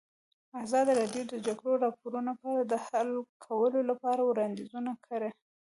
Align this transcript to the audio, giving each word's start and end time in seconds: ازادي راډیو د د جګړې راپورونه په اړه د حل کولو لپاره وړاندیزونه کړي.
ازادي 0.63 0.93
راډیو 1.01 1.23
د 1.27 1.29
د 1.33 1.35
جګړې 1.47 1.75
راپورونه 1.85 2.31
په 2.39 2.45
اړه 2.53 2.63
د 2.71 2.73
حل 2.87 3.09
کولو 3.45 3.79
لپاره 3.89 4.21
وړاندیزونه 4.23 4.91
کړي. 5.07 5.29